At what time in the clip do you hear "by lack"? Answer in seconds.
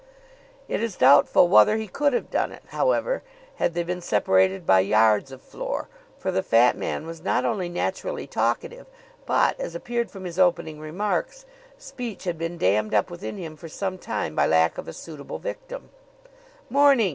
14.35-14.79